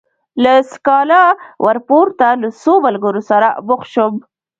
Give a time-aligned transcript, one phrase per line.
[0.43, 1.23] له سکالا
[1.65, 4.13] ورپورته له څو ملګرو سره مخ شوم.